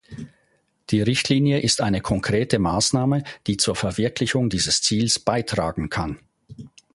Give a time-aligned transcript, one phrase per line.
[0.89, 6.17] Die Richtlinie ist eine konkrete Maßnahme, die zur Verwirklichung dieses Ziels beitragen kann.